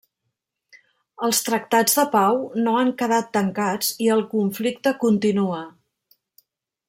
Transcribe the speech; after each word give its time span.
Els 1.27 1.41
tractats 1.49 1.97
de 1.99 2.05
pau 2.15 2.39
no 2.67 2.73
han 2.79 2.89
quedat 3.01 3.29
tancats 3.37 3.93
i 4.07 4.11
el 4.15 4.25
conflicte 4.33 4.95
continua. 5.07 5.63